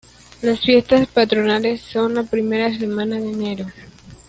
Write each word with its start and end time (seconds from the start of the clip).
Las 0.41 0.61
fiestas 0.61 1.05
patronales 1.05 1.79
son 1.79 2.15
la 2.15 2.23
primera 2.23 2.75
semana 2.75 3.17
de 3.19 3.31
Enero. 3.33 3.67